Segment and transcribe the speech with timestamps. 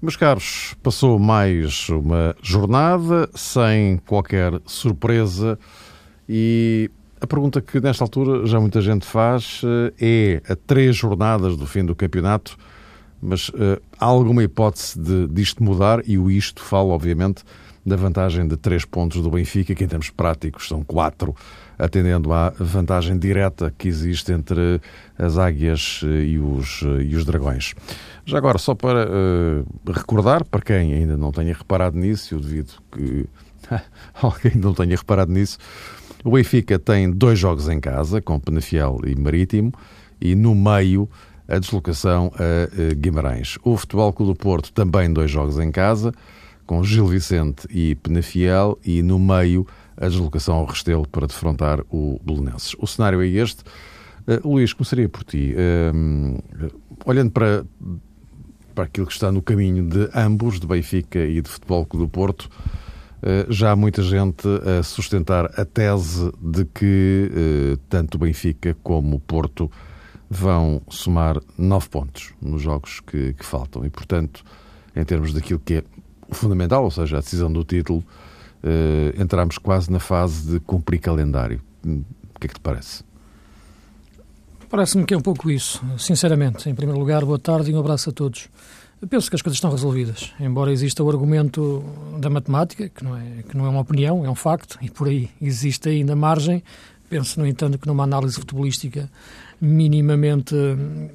[0.00, 5.58] Meus caros, passou mais uma jornada sem qualquer surpresa
[6.28, 6.88] e
[7.20, 9.60] a pergunta que nesta altura já muita gente faz
[10.00, 12.56] eh, é a três jornadas do fim do campeonato,
[13.20, 16.00] mas uh, há alguma hipótese de disto mudar?
[16.06, 17.42] E o isto fala, obviamente,
[17.84, 21.34] da vantagem de três pontos do Benfica, que em termos práticos são quatro
[21.78, 24.80] atendendo à vantagem direta que existe entre
[25.16, 27.74] as águias eh, e os, eh, e os dragões.
[28.26, 32.72] Já agora, só para uh, recordar, para quem ainda não tenha reparado nisso, eu devido
[32.92, 33.26] que
[34.20, 35.56] alguém não tenha reparado nisso,
[36.24, 39.72] o Benfica tem dois jogos em casa, com Penafiel e Marítimo,
[40.20, 41.08] e no meio
[41.46, 43.56] a deslocação a Guimarães.
[43.62, 46.12] O Futebol Clube do Porto também dois jogos em casa,
[46.66, 49.66] com Gil Vicente e Penafiel, e no meio
[50.00, 52.74] a deslocação ao Restelo para defrontar o Belenenses.
[52.78, 53.62] O cenário é este.
[54.26, 55.54] Uh, Luís, começaria por ti.
[55.54, 56.42] Uh,
[57.04, 57.64] olhando para,
[58.74, 62.08] para aquilo que está no caminho de ambos, de Benfica e de Futebol Clube do
[62.08, 62.48] Porto,
[63.22, 64.46] uh, já há muita gente
[64.78, 69.70] a sustentar a tese de que tanto o Benfica como o Porto
[70.30, 73.84] vão somar nove pontos nos jogos que, que faltam.
[73.84, 74.44] E, portanto,
[74.94, 75.84] em termos daquilo que é
[76.30, 78.04] fundamental, ou seja, a decisão do título,
[78.62, 81.60] uh, entramos quase na fase de cumprir calendário.
[81.84, 83.02] O que é que te parece?
[84.70, 86.68] Parece-me que é um pouco isso, sinceramente.
[86.68, 88.48] Em primeiro lugar, boa tarde e um abraço a todos.
[89.00, 91.84] Eu penso que as coisas estão resolvidas, embora exista o argumento
[92.18, 95.08] da matemática, que não é, que não é uma opinião, é um facto, e por
[95.08, 96.62] aí existe ainda margem.
[97.08, 99.08] Penso, no entanto, que numa análise futebolística
[99.60, 101.08] minimamente hum,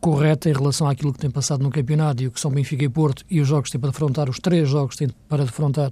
[0.00, 2.88] correta em relação àquilo que tem passado no campeonato e o que são Benfica e
[2.88, 5.90] Porto e os jogos que têm para defrontar, os três jogos que têm para defrontar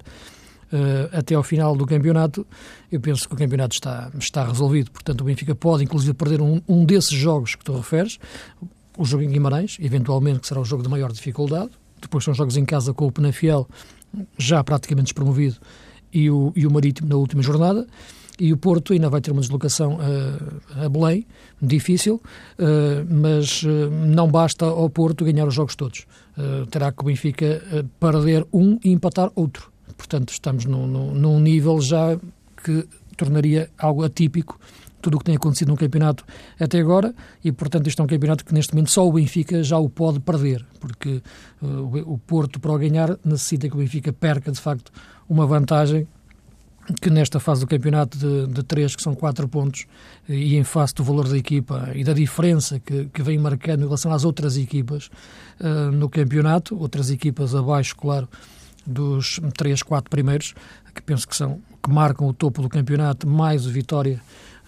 [1.13, 2.47] até ao final do campeonato,
[2.91, 4.91] eu penso que o campeonato está, está resolvido.
[4.91, 8.19] Portanto, o Benfica pode, inclusive, perder um, um desses jogos que tu referes,
[8.97, 11.71] o jogo em Guimarães, eventualmente, que será o jogo de maior dificuldade.
[12.01, 13.69] Depois são jogos em casa com o Penafiel,
[14.39, 15.57] já praticamente despromovido,
[16.13, 17.87] e o, e o Marítimo na última jornada.
[18.39, 21.25] E o Porto ainda vai ter uma deslocação a, a Belém,
[21.63, 22.21] difícil,
[22.59, 26.07] uh, mas uh, não basta ao Porto ganhar os jogos todos.
[26.37, 27.63] Uh, terá que o Benfica
[28.01, 29.74] perder um e empatar outro.
[29.97, 32.19] Portanto, estamos no, no, num nível já
[32.63, 34.59] que tornaria algo atípico
[35.05, 36.25] tudo o que tem acontecido no campeonato
[36.59, 39.77] até agora e, portanto, isto é um campeonato que neste momento só o Benfica já
[39.77, 41.23] o pode perder, porque
[41.61, 44.91] uh, o Porto, para o ganhar, necessita que o Benfica perca, de facto,
[45.29, 46.09] uma vantagem
[47.01, 49.87] que nesta fase do campeonato de, de três, que são quatro pontos,
[50.29, 53.85] e em face do valor da equipa e da diferença que, que vem marcando em
[53.85, 55.11] relação às outras equipas
[55.61, 58.29] uh, no campeonato, outras equipas abaixo, claro,
[58.87, 60.55] dos três, quatro primeiros,
[60.95, 64.19] que penso que são que marcam o topo do campeonato, mais o Vitória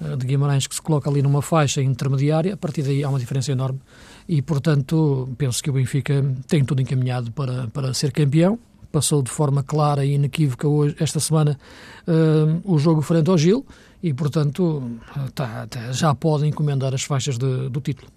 [0.01, 3.19] uh, de Guimarães, que se coloca ali numa faixa intermediária, a partir daí há uma
[3.19, 3.81] diferença enorme
[4.29, 8.59] e, portanto, penso que o Benfica tem tudo encaminhado para, para ser campeão,
[8.93, 11.59] passou de forma clara e inequívoca hoje, esta semana
[12.07, 13.65] uh, o jogo frente ao Gil
[14.03, 14.99] e, portanto,
[15.35, 18.09] tá, tá, já pode encomendar as faixas de, do título.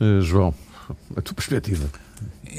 [0.00, 0.54] Uh, João,
[1.14, 1.90] a tua perspectiva?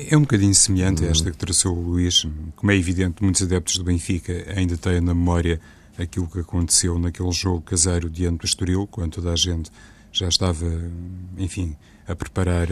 [0.10, 2.26] É um bocadinho semelhante a esta que traçou o Luís.
[2.56, 5.60] Como é evidente, muitos adeptos do Benfica ainda têm na memória
[5.98, 9.70] aquilo que aconteceu naquele jogo caseiro diante do Estoril, quando toda a gente
[10.12, 10.66] já estava,
[11.38, 11.76] enfim,
[12.08, 12.68] a preparar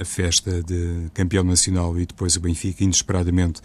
[0.00, 3.62] a festa de campeão nacional e depois o Benfica, inesperadamente,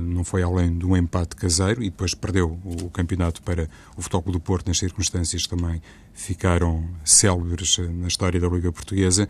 [0.00, 4.32] não foi além de um empate caseiro e depois perdeu o campeonato para o Futebol
[4.32, 4.68] do Porto.
[4.68, 5.82] Nas circunstâncias também
[6.12, 9.28] ficaram célebres na história da Liga Portuguesa,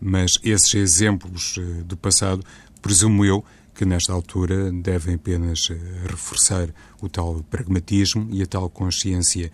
[0.00, 2.44] mas esses exemplos do passado,
[2.82, 5.68] presumo eu, que nesta altura devem apenas
[6.06, 6.68] reforçar
[7.00, 9.52] o tal pragmatismo e a tal consciência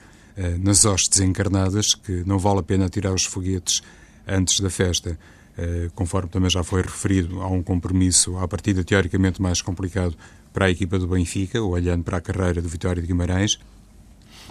[0.60, 3.82] nas hostes encarnadas que não vale a pena tirar os foguetes
[4.26, 5.18] antes da festa.
[5.56, 10.16] Eh, conforme também já foi referido, há um compromisso à partida teoricamente mais complicado
[10.52, 13.58] para a equipa do Benfica, olhando para a carreira do Vitória de Guimarães,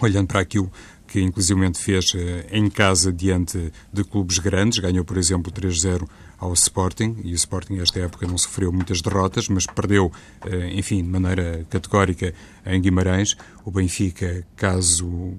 [0.00, 0.70] olhando para aquilo
[1.12, 6.54] que inclusivamente fez eh, em casa diante de clubes grandes, ganhou, por exemplo, 3-0 ao
[6.54, 10.10] Sporting, e o Sporting esta época não sofreu muitas derrotas, mas perdeu,
[10.46, 12.32] eh, enfim, de maneira categórica
[12.64, 13.36] em Guimarães.
[13.62, 15.34] O Benfica, caso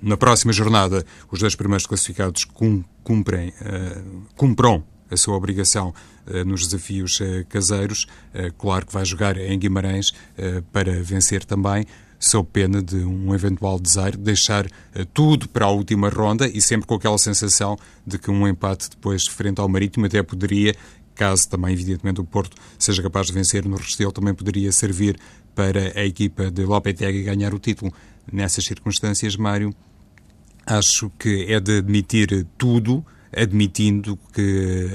[0.00, 2.46] na próxima jornada os dois primeiros classificados
[3.04, 3.52] cumprem,
[4.34, 5.94] cumpram a sua obrigação
[6.44, 8.08] nos desafios caseiros.
[8.58, 10.12] Claro que vai jogar em Guimarães
[10.72, 11.86] para vencer também.
[12.22, 16.86] Sob pena de um eventual desaire, deixar uh, tudo para a última ronda e sempre
[16.86, 17.76] com aquela sensação
[18.06, 20.72] de que um empate depois frente ao Marítimo até poderia,
[21.16, 25.18] caso também, evidentemente, o Porto seja capaz de vencer no Restelo, também poderia servir
[25.52, 27.92] para a equipa de Lopetegui ganhar o título.
[28.32, 29.74] Nessas circunstâncias, Mário,
[30.64, 33.04] acho que é de admitir tudo,
[33.34, 34.86] admitindo que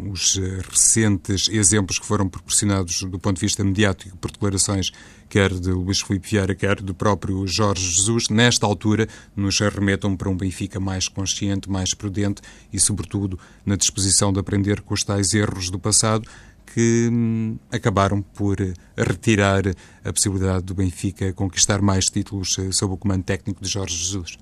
[0.00, 0.36] uh, os
[0.70, 4.92] recentes exemplos que foram proporcionados do ponto de vista mediático por declarações
[5.32, 10.28] quer de Luís Filipe Vieira, quer do próprio Jorge Jesus, nesta altura nos remetam para
[10.28, 15.32] um Benfica mais consciente, mais prudente e, sobretudo, na disposição de aprender com os tais
[15.32, 16.28] erros do passado
[16.66, 18.58] que hum, acabaram por
[18.94, 19.62] retirar
[20.04, 24.36] a possibilidade do Benfica conquistar mais títulos eh, sob o comando técnico de Jorge Jesus.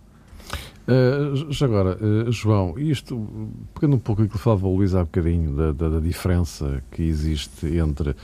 [0.88, 5.04] Uh, já agora, uh, João, isto, pegando um pouco aquilo que falava o Luís há
[5.04, 8.16] bocadinho, da, da, da diferença que existe entre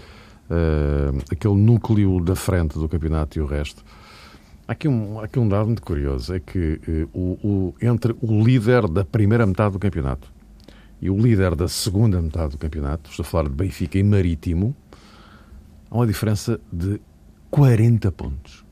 [0.50, 3.84] uh, aquele núcleo da frente do campeonato e o resto,
[4.66, 6.80] há aqui um, há aqui um dado muito curioso, é que
[7.12, 10.32] o, o, entre o líder da primeira metade do campeonato
[11.00, 14.74] e o líder da segunda metade do campeonato, estou a falar de Benfica e Marítimo,
[15.90, 17.00] há uma diferença de
[17.50, 18.64] 40 pontos.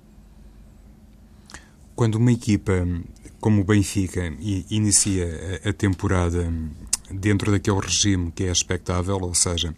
[1.94, 2.73] Quando uma equipa
[3.44, 4.32] como o Benfica
[4.70, 6.50] inicia a temporada
[7.11, 9.75] dentro daquele regime que é expectável, ou seja,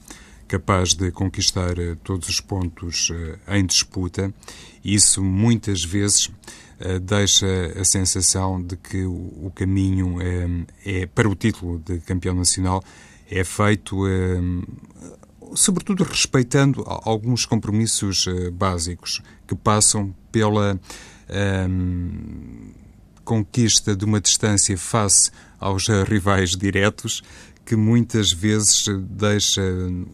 [0.46, 4.32] capaz de conquistar eh, todos os pontos eh, em disputa,
[4.84, 6.30] isso muitas vezes
[6.78, 7.46] eh, deixa
[7.78, 12.82] a sensação de que o caminho é, é para o título de campeão nacional
[13.28, 14.04] é feito
[15.52, 20.78] sobretudo respeitando alguns compromissos básicos que passam pela
[23.24, 27.20] conquista de uma distância face aos rivais diretos
[27.66, 29.60] que muitas vezes deixa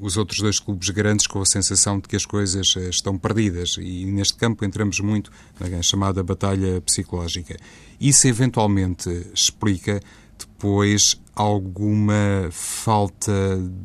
[0.01, 3.77] os outros dois clubes grandes com a sensação de que as coisas eh, estão perdidas.
[3.79, 7.55] E neste campo entramos muito na chamada batalha psicológica.
[8.01, 10.01] Isso eventualmente explica
[10.39, 13.33] depois alguma falta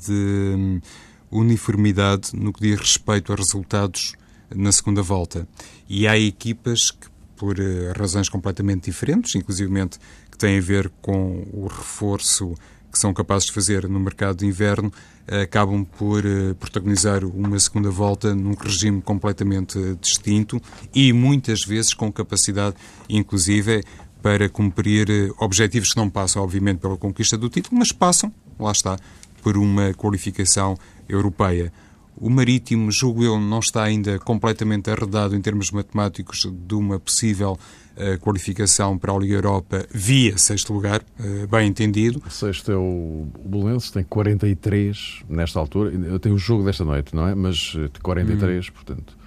[0.02, 0.82] de hum,
[1.30, 4.14] uniformidade no que diz respeito a resultados
[4.56, 5.46] na segunda volta.
[5.90, 10.00] E há equipas que por uh, razões completamente diferentes, inclusivamente
[10.32, 12.56] que têm a ver com o reforço
[12.92, 14.92] que são capazes de fazer no mercado de inverno,
[15.30, 20.62] uh, acabam por uh, protagonizar uma segunda volta num regime completamente distinto
[20.94, 22.76] e muitas vezes com capacidade,
[23.10, 23.84] inclusive,
[24.22, 25.08] para cumprir
[25.40, 28.98] objetivos que não passam, obviamente, pela conquista do título, mas passam, lá está,
[29.42, 30.76] por uma qualificação
[31.08, 31.72] europeia.
[32.20, 37.58] O Marítimo, julgo eu, não está ainda completamente arredado em termos matemáticos de uma possível
[37.98, 42.22] uh, qualificação para a Liga Europa via sexto lugar, uh, bem entendido.
[42.26, 45.92] O sexto é o, Belenenses, tem 43 nesta altura.
[45.92, 47.36] Eu tenho o jogo desta noite, não é?
[47.36, 48.72] Mas 43, hum.
[48.74, 49.18] portanto.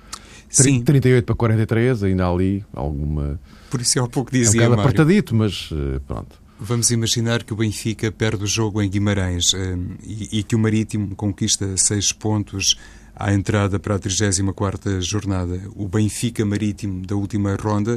[0.48, 0.82] Sim.
[0.82, 3.40] 38 para 43, ainda há ali alguma.
[3.70, 4.62] Por isso eu há pouco dizia.
[4.62, 6.40] É um apertadito, mas uh, pronto.
[6.58, 10.58] Vamos imaginar que o Benfica perde o jogo em Guimarães um, e, e, que o
[10.58, 12.76] Marítimo conquista seis pontos
[13.16, 15.58] à entrada para a 34ª jornada.
[15.74, 17.96] O Benfica Marítimo da última ronda,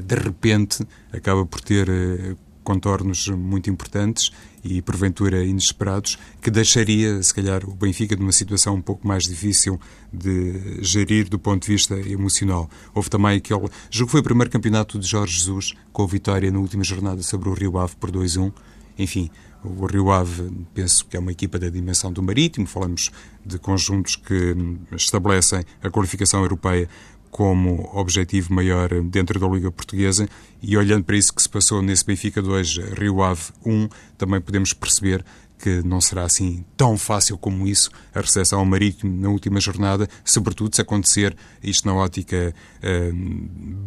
[0.00, 2.36] de repente, acaba por ter uh,
[2.68, 4.30] contornos muito importantes
[4.62, 9.80] e porventura inesperados, que deixaria, se calhar, o Benfica numa situação um pouco mais difícil
[10.12, 12.68] de gerir do ponto de vista emocional.
[12.94, 16.58] Houve também aquele jogo foi o primeiro campeonato de Jorge Jesus, com a vitória na
[16.58, 18.52] última jornada sobre o Rio Ave por 2-1.
[18.98, 19.30] Enfim,
[19.64, 23.10] o Rio Ave, penso que é uma equipa da dimensão do Marítimo, falamos
[23.46, 24.54] de conjuntos que
[24.94, 26.88] estabelecem a qualificação europeia
[27.30, 30.28] como objetivo maior dentro da Liga Portuguesa
[30.62, 34.72] e olhando para isso que se passou nesse Benfica 2, Rio Ave 1, também podemos
[34.72, 35.24] perceber
[35.58, 40.08] que não será assim tão fácil como isso a recepção ao Marítimo na última jornada,
[40.24, 43.14] sobretudo se acontecer, isto na ótica uh,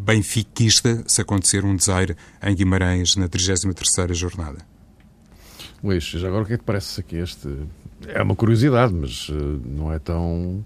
[0.06, 4.60] benfiquista, se acontecer um desaire em Guimarães na 33ª jornada.
[5.84, 7.48] Luís, já agora o que é que parece aqui este...
[8.08, 10.66] É uma curiosidade, mas uh, não é tão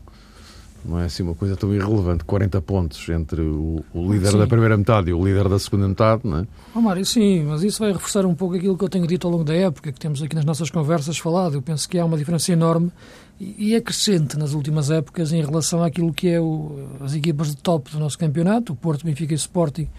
[0.87, 4.37] não é assim uma coisa tão irrelevante, 40 pontos entre o, o líder sim.
[4.37, 6.47] da primeira metade e o líder da segunda metade, não é?
[6.75, 9.31] Oh, Mário, sim, mas isso vai reforçar um pouco aquilo que eu tenho dito ao
[9.31, 11.55] longo da época, que temos aqui nas nossas conversas falado.
[11.55, 12.91] Eu penso que há uma diferença enorme
[13.39, 17.57] e é crescente nas últimas épocas em relação àquilo que é o, as equipas de
[17.57, 19.89] top do nosso campeonato, o Porto, Benfica e Sporting,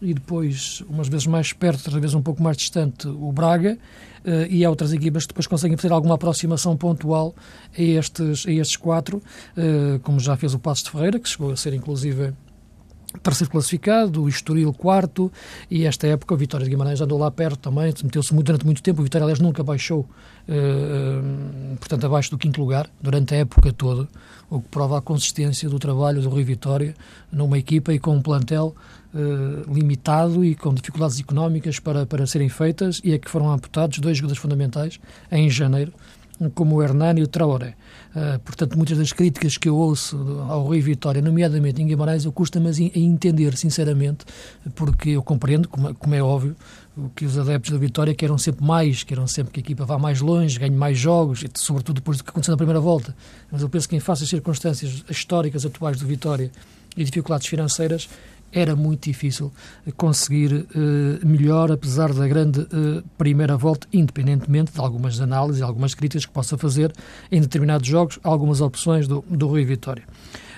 [0.00, 3.78] e depois, umas vezes mais perto, outras vezes um pouco mais distante, o Braga,
[4.24, 7.34] uh, e há outras equipas que depois conseguem fazer alguma aproximação pontual
[7.76, 11.50] a estes, a estes quatro, uh, como já fez o Passos de Ferreira, que chegou
[11.50, 12.32] a ser inclusive
[13.22, 15.32] terceiro classificado, o Estoril quarto,
[15.68, 19.00] e esta época o Vitória de Guimarães andou lá perto também, meteu-se durante muito tempo,
[19.00, 20.08] o Vitória aliás nunca baixou,
[20.48, 24.08] uh, portanto abaixo do quinto lugar, durante a época toda,
[24.48, 26.94] o que prova a consistência do trabalho do Rui Vitória
[27.32, 28.74] numa equipa e com um plantel
[29.14, 33.98] uh, limitado e com dificuldades económicas para, para serem feitas, e é que foram amputados
[33.98, 35.00] dois jogadores fundamentais
[35.30, 35.92] em janeiro,
[36.54, 37.74] como o Hernani e o Traoré.
[38.10, 40.16] Uh, portanto, muitas das críticas que eu ouço
[40.48, 44.24] ao Rui Vitória, nomeadamente em Guimarães, eu custa-me a entender, sinceramente,
[44.74, 46.56] porque eu compreendo, como, como, é óbvio,
[47.14, 50.20] que os adeptos da Vitória queiram sempre mais, queiram sempre que a equipa vá mais
[50.20, 53.14] longe, ganhe mais jogos, sobretudo depois do que aconteceu na primeira volta.
[53.50, 56.50] Mas eu penso que, em face das circunstâncias históricas atuais do Vitória
[56.96, 58.08] e dificuldades financeiras,
[58.52, 59.52] era muito difícil
[59.96, 65.94] conseguir uh, melhor, apesar da grande uh, primeira volta, independentemente de algumas análises e algumas
[65.94, 66.92] críticas que possa fazer
[67.30, 70.04] em determinados jogos, algumas opções do, do Rui Vitória.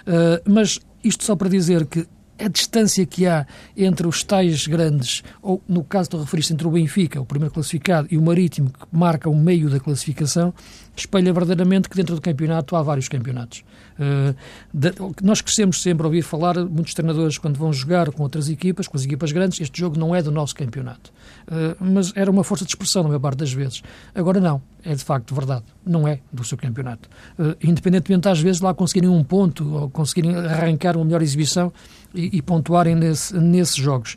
[0.07, 2.07] Uh, mas isto só para dizer que
[2.39, 3.47] a distância que há
[3.77, 8.09] entre os tais grandes, ou no caso tu referiste entre o Benfica, o primeiro classificado,
[8.11, 10.53] e o Marítimo, que marca o meio da classificação,
[10.97, 13.65] espelha verdadeiramente que dentro do campeonato há vários campeonatos.
[13.93, 14.35] Uh,
[14.73, 18.89] de, nós crescemos sempre a ouvir falar, muitos treinadores, quando vão jogar com outras equipas,
[18.89, 21.13] com as equipas grandes, este jogo não é do nosso campeonato.
[21.47, 23.83] Uh, mas era uma força de expressão, na maior parte das vezes.
[24.15, 27.09] Agora não, é de facto verdade, não é do seu campeonato.
[27.39, 31.73] Uh, independentemente, às vezes, lá conseguirem um ponto ou conseguirem arrancar uma melhor exibição
[32.15, 34.17] e, e pontuarem nesse, nesses jogos.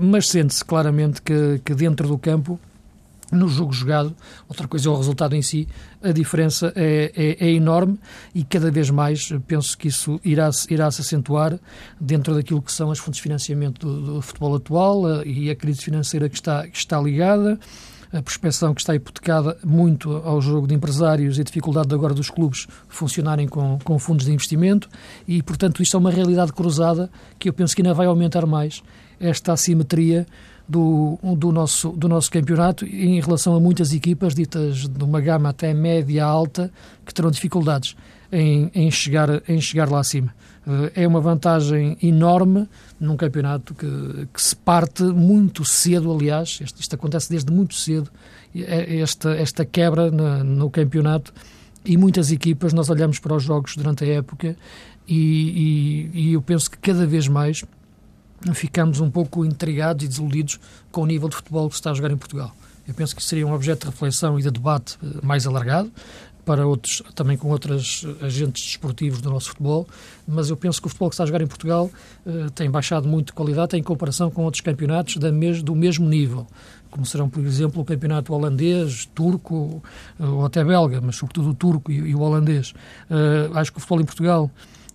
[0.00, 2.58] mas sente-se claramente que, que dentro do campo
[3.32, 4.14] no jogo jogado,
[4.48, 5.66] outra coisa é o resultado em si,
[6.02, 7.98] a diferença é, é, é, enorme
[8.34, 11.58] e cada vez mais penso que isso irá, irá se acentuar
[12.00, 15.56] dentro daquilo que são as fontes de financiamento do, do futebol atual eh, e a
[15.56, 17.58] crise financeira que está, que está ligada,
[18.12, 22.30] a prospeção que está hipotecada muito ao jogo de empresários e a dificuldade agora dos
[22.30, 24.88] clubes funcionarem com, com fundos de investimento
[25.26, 28.82] e, portanto, isto é uma realidade cruzada que eu penso que ainda vai aumentar mais
[29.18, 30.26] esta assimetria
[30.68, 35.48] do, do, nosso, do nosso campeonato em relação a muitas equipas ditas de uma gama
[35.48, 36.72] até média alta
[37.04, 37.96] que terão dificuldades
[38.32, 40.34] em, em, chegar, em chegar lá acima.
[40.66, 42.68] Eh, é uma vantagem enorme
[42.98, 48.10] num campeonato que, que se parte muito cedo, aliás, isto, isto acontece desde muito cedo,
[48.54, 51.32] é esta, esta quebra no, no campeonato
[51.84, 54.56] e muitas equipas, nós olhamos para os jogos durante a época
[55.06, 57.64] e, e, e eu penso que cada vez mais
[58.52, 61.94] ficamos um pouco intrigados e desiludidos com o nível de futebol que se está a
[61.94, 62.54] jogar em Portugal.
[62.86, 65.90] Eu penso que seria um objeto de reflexão e de debate eh, mais alargado
[66.44, 69.84] para outros, também com outros agentes desportivos do nosso futebol,
[70.28, 71.90] mas eu penso que o futebol que está a jogar em Portugal
[72.24, 76.08] uh, tem baixado muito de qualidade em comparação com outros campeonatos da mes do mesmo
[76.08, 76.46] nível,
[76.88, 79.82] como serão, por exemplo, o campeonato holandês, turco
[80.20, 82.72] uh, ou até belga, mas sobretudo o turco e, e o holandês.
[83.52, 84.50] Acho que o futebol em Portugal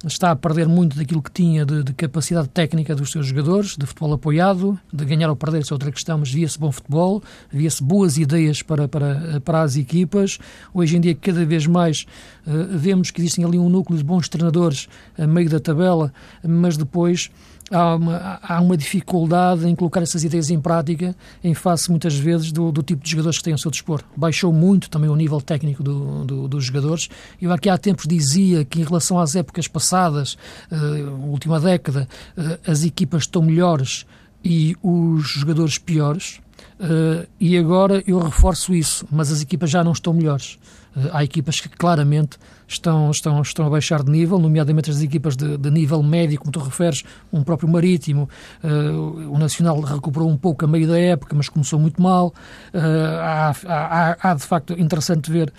[0.08, 3.86] está a perder muito daquilo que tinha de, de, capacidade técnica dos seus jogadores, de
[3.86, 7.84] futebol apoiado, de ganhar ou perder, isso é outra questão, mas via-se bom futebol, via-se
[7.84, 10.40] boas ideias para, para, para as equipas.
[10.74, 12.06] Hoje em dia, cada vez mais
[12.48, 16.12] uh, vemos que existem ali um núcleo de bons treinadores a meio da tabela,
[16.44, 17.30] mas depois
[17.72, 22.52] há uma, há uma dificuldade em colocar essas ideias em prática em face, muitas vezes,
[22.52, 24.04] do, do tipo de jogadores que têm ao seu dispor.
[24.16, 27.10] Baixou muito também o nível técnico do, do, dos jogadores.
[27.42, 30.38] Eu aqui há tempos dizia que, em relação às épocas passadas,
[30.72, 34.06] uh, última década, uh, as equipas estão melhores
[34.44, 36.40] e os jogadores piores.
[36.80, 40.58] Uh, e agora eu reforço isso, mas as equipas já não estão melhores.
[40.96, 45.36] Uh, há equipas que claramente estão, estão, estão a baixar de nível, nomeadamente as equipas
[45.36, 48.30] de, de nível médio, como tu referes, um próprio Marítimo.
[48.64, 52.34] Uh, o Nacional recuperou um pouco a meio da época, mas começou muito mal.
[52.74, 55.52] Há, há, há, de facto, interessante ver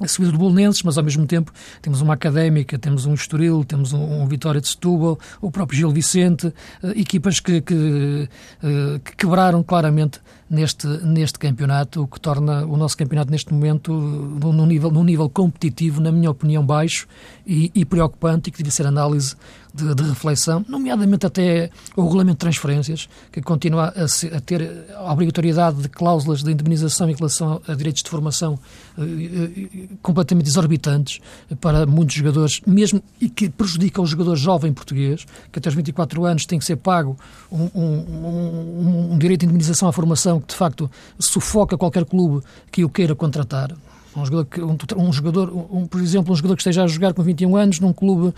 [0.00, 3.92] a subida do Bolonenses, mas ao mesmo tempo temos uma Académica, temos um Estoril, temos
[3.92, 9.16] um, um Vitória de Setúbal, o próprio Gil Vicente, uh, equipas que, que, uh, que,
[9.16, 14.90] quebraram claramente neste, neste campeonato, o que torna o nosso campeonato neste momento num nível,
[14.90, 17.06] num nível competitivo, na minha opinião, baixo
[17.46, 19.36] e, e preocupante e que deve ser análise
[19.74, 25.12] de, de, reflexão, nomeadamente até o regulamento de transferências, que continua a, a, ter a
[25.12, 28.58] obrigatoriedade de cláusulas de indemnização em relação a direitos de formação
[28.98, 31.20] eh, eh, completamente exorbitantes
[31.60, 36.24] para muitos jogadores, mesmo e que prejudica o jogador jovem português, que até os 24
[36.24, 37.16] anos tem que ser pago
[37.52, 42.42] um, um, um, um direito de indemnização à formação que de facto sufoca qualquer clube
[42.70, 43.74] que o queira contratar.
[44.16, 47.22] Um jogador, um, um jogador um, por exemplo, um jogador que esteja a jogar com
[47.22, 48.34] 21 anos num clube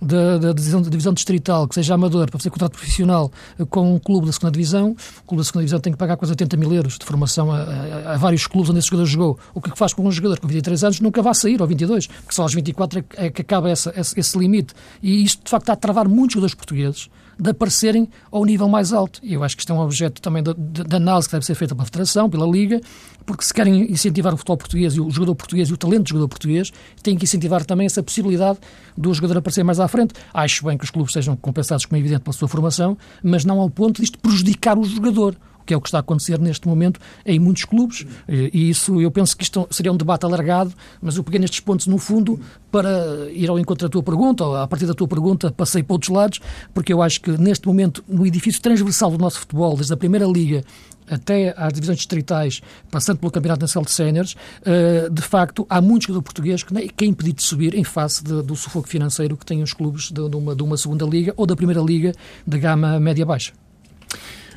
[0.00, 3.30] da, da, divisão, da divisão distrital, que seja amador, para fazer contrato profissional
[3.70, 6.32] com um clube da segunda divisão, o clube da segunda divisão tem que pagar quase
[6.32, 9.38] 80 mil euros de formação a, a, a vários clubes onde esse jogador jogou.
[9.54, 12.34] O que faz com um jogador com 23 anos nunca vai sair, ou 22, porque
[12.34, 14.74] só aos 24 é, é que acaba essa, esse, esse limite.
[15.02, 17.08] E isto, de facto, está a travar muitos jogadores portugueses
[17.38, 19.20] de aparecerem ao nível mais alto.
[19.22, 21.74] E eu acho que isto é um objeto também de análise que deve ser feita
[21.74, 22.80] pela Federação, pela Liga,
[23.24, 26.08] porque se querem incentivar o futebol português e o jogador português e o talento do
[26.08, 26.72] jogador português,
[27.02, 28.58] têm que incentivar também essa possibilidade
[28.96, 30.14] do jogador aparecer mais à frente.
[30.32, 33.60] Acho bem que os clubes sejam compensados, como é evidente, pela sua formação, mas não
[33.60, 36.66] ao ponto de isto prejudicar o jogador que é o que está a acontecer neste
[36.66, 41.16] momento em muitos clubes, e isso eu penso que isto seria um debate alargado, mas
[41.16, 42.40] eu peguei nestes pontos no fundo
[42.70, 45.94] para ir ao encontro da tua pergunta, ou a partir da tua pergunta passei para
[45.94, 46.40] outros lados,
[46.72, 50.26] porque eu acho que neste momento, no edifício transversal do nosso futebol, desde a Primeira
[50.26, 50.64] Liga
[51.10, 56.06] até às divisões distritais, passando pelo Campeonato Nacional de Séniores, eh, de facto, há muitos
[56.06, 59.44] jogadores portugueses que, que é impedido de subir em face de, do sufoco financeiro que
[59.44, 62.14] têm os clubes de, de, uma, de uma segunda liga ou da primeira liga
[62.46, 63.52] de gama média-baixa.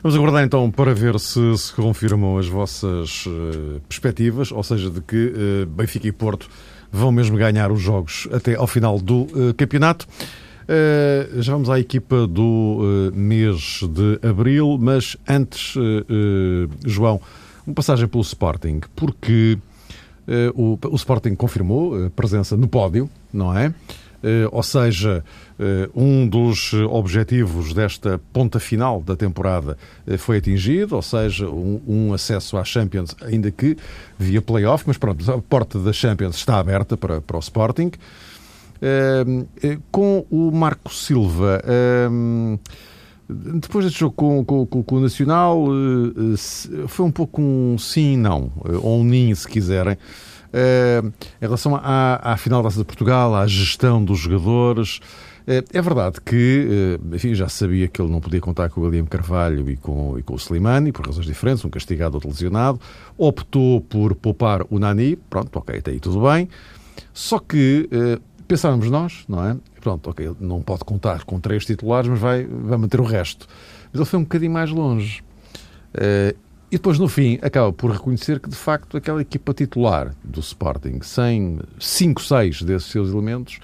[0.05, 5.01] Vamos aguardar então para ver se se confirmam as vossas uh, perspectivas, ou seja, de
[5.01, 6.47] que uh, Benfica e Porto
[6.91, 10.07] vão mesmo ganhar os jogos até ao final do uh, campeonato.
[11.39, 15.74] já vamos à equipa do mês de abril, mas antes,
[16.85, 17.19] João,
[17.65, 19.57] uma passagem pelo Sporting, porque
[20.53, 23.74] o, o Sporting confirmou a presença no pódio, não é?
[24.25, 25.24] Eh, ou seja,
[25.60, 29.77] eh, um dos objetivos desta ponta final da temporada
[30.08, 33.77] eh, foi atingido, ou seja, um, um acesso à Champions, ainda que
[34.17, 37.91] via playoff, mas pronto, a porta da Champions está aberta para, para o Sporting.
[39.91, 41.62] Com o Marco Silva,
[43.27, 45.65] depois deste jogo com, com, com, o Nacional,
[46.88, 48.51] foi um pouco um sim e não,
[48.84, 49.98] ou um ninho, se quiserem.
[50.55, 51.07] Uh,
[51.41, 55.01] em relação à, à final da Taça de Portugal, à gestão dos jogadores,
[55.45, 58.85] uh, é verdade que, uh, enfim, já sabia que ele não podia contar com o
[58.85, 62.79] William Carvalho e com, e com o Slimani, por razões diferentes, um castigado, outro lesionado.
[63.17, 66.47] Optou por poupar o Nani, pronto, ok, até aí tudo bem.
[67.13, 67.89] Só que
[68.47, 69.57] pensávamos nós, não é?
[69.81, 73.45] Pronto, ok, ele não pode contar com três titulares, mas vai, vai manter o resto.
[73.91, 75.21] Mas ele foi um bocadinho mais longe.
[76.75, 81.00] E depois, no fim, acaba por reconhecer que, de facto, aquela equipa titular do Sporting,
[81.03, 83.62] sem 5, 6 desses seus elementos,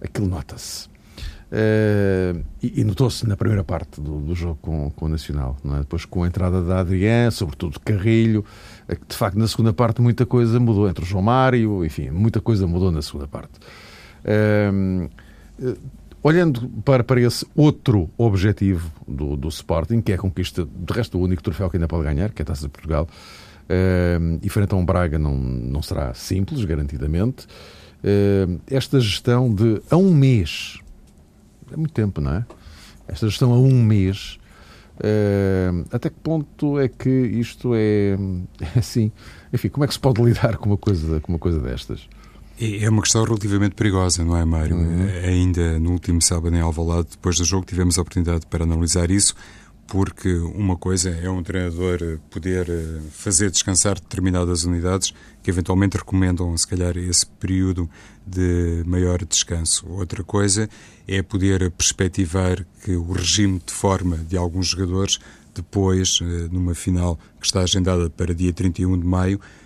[0.00, 0.86] aquilo nota-se.
[0.86, 5.58] Uh, e, e notou-se na primeira parte do, do jogo com, com, o Nacional.
[5.76, 5.80] É?
[5.80, 8.42] Depois, com a entrada da Adrián, sobretudo Carrilho,
[8.88, 10.88] é de facto, na segunda parte, muita coisa mudou.
[10.88, 13.60] Entre o João Mário, enfim, muita coisa mudou na segunda parte.
[14.24, 15.06] Uh,
[16.24, 21.18] Olhando para, para esse outro objetivo do, do Sporting, que é a conquista, de resto,
[21.18, 23.08] o único troféu que ainda pode ganhar, que é a Taça de Portugal,
[23.64, 27.46] uh, e frente a um Braga não, não será simples, garantidamente.
[28.04, 30.78] Uh, esta gestão de a um mês,
[31.72, 32.46] é muito tempo, não é?
[33.08, 34.38] Esta gestão a um mês,
[34.98, 38.16] uh, até que ponto é que isto é,
[38.76, 39.10] é assim?
[39.52, 42.08] Enfim, como é que se pode lidar com uma coisa, com uma coisa destas?
[42.60, 44.76] É, é uma questão relativamente perigosa, não é, Mário?
[44.76, 45.06] Uhum.
[45.24, 49.34] Ainda no último sábado em Alvalade, depois do jogo, tivemos a oportunidade para analisar isso,
[49.86, 55.12] porque uma coisa é um treinador poder eh, fazer descansar determinadas unidades
[55.42, 57.90] que eventualmente recomendam, se calhar, esse período
[58.26, 59.86] de maior descanso.
[59.88, 60.68] Outra coisa
[61.06, 65.18] é poder perspectivar que o regime de forma de alguns jogadores,
[65.54, 69.61] depois, eh, numa final que está agendada para dia 31 de maio, eh,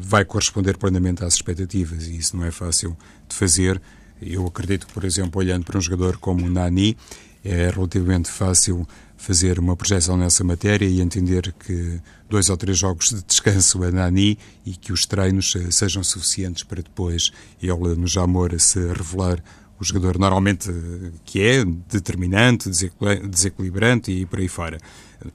[0.00, 2.96] vai corresponder plenamente às expectativas e isso não é fácil
[3.28, 3.80] de fazer.
[4.20, 6.96] Eu acredito que, por exemplo, olhando para um jogador como o Nani,
[7.44, 13.08] é relativamente fácil fazer uma projeção nessa matéria e entender que dois ou três jogos
[13.08, 17.30] de descanso a Nani e que os treinos eh, sejam suficientes para depois
[17.62, 19.42] ele no Jamor se revelar
[19.78, 22.70] o jogador normalmente eh, que é determinante,
[23.28, 24.78] desequilibrante e por aí fora.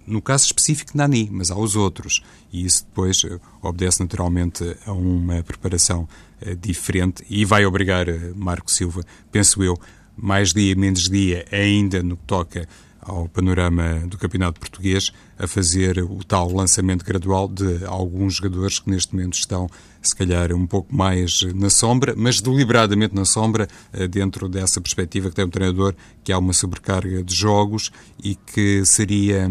[0.05, 2.21] No caso específico de Nani, mas há os outros.
[2.51, 6.07] E isso depois eh, obedece naturalmente a uma preparação
[6.41, 9.79] eh, diferente e vai obrigar Marco Silva, penso eu,
[10.17, 12.67] mais dia, menos dia, ainda no que toca
[13.01, 18.89] ao panorama do Campeonato Português a fazer o tal lançamento gradual de alguns jogadores que
[18.91, 19.67] neste momento estão,
[20.01, 25.29] se calhar, um pouco mais na sombra, mas deliberadamente na sombra, eh, dentro dessa perspectiva
[25.29, 27.91] que tem o treinador, que há uma sobrecarga de jogos
[28.23, 29.49] e que seria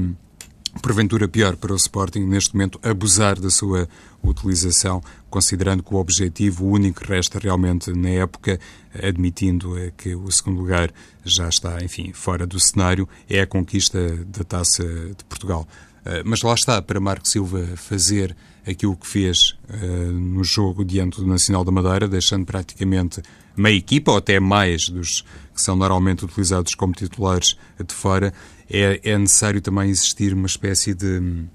[0.82, 3.88] porventura pior para o Sporting neste momento abusar da sua
[4.22, 8.58] utilização, considerando que o objetivo único resta realmente na época,
[8.94, 10.92] admitindo que o segundo lugar
[11.24, 15.66] já está, enfim, fora do cenário, é a conquista da Taça de Portugal.
[16.04, 21.18] Eh, mas lá está, para Marco Silva fazer aquilo que fez uh, no jogo diante
[21.20, 23.22] do Nacional da Madeira, deixando praticamente
[23.56, 25.22] meia equipa, ou até mais dos
[25.54, 28.32] que são normalmente utilizados como titulares de fora,
[28.70, 31.46] é, é necessário também existir uma espécie de hum,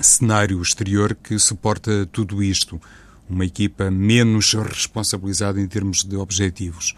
[0.00, 2.80] cenário exterior que suporta tudo isto.
[3.28, 6.94] Uma equipa menos responsabilizada em termos de objetivos.